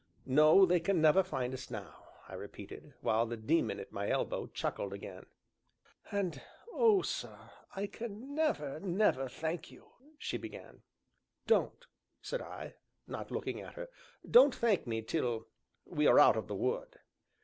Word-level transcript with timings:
"No, 0.25 0.65
they 0.65 0.79
can 0.79 0.99
never 0.99 1.21
find 1.21 1.53
us 1.53 1.69
now," 1.69 2.05
I 2.27 2.33
repeated, 2.33 2.95
while 3.01 3.27
the 3.27 3.37
Daemon 3.37 3.79
at 3.79 3.91
my 3.91 4.09
elbow 4.09 4.47
chuckled 4.47 4.93
again. 4.93 5.27
"And 6.11 6.41
oh, 6.73 7.03
sir! 7.03 7.51
I 7.75 7.85
can 7.85 8.33
never, 8.33 8.79
never 8.79 9.29
thank 9.29 9.69
you," 9.69 9.91
she 10.17 10.37
began. 10.39 10.81
"Don't," 11.45 11.85
said 12.19 12.41
I, 12.41 12.77
not 13.05 13.29
looking 13.29 13.61
at 13.61 13.75
her; 13.75 13.89
"don't 14.27 14.55
thank 14.55 14.87
me 14.87 15.03
till 15.03 15.45
we 15.85 16.07
are 16.07 16.17
out 16.17 16.35
of 16.35 16.47
the 16.47 16.55
wood." 16.55 16.97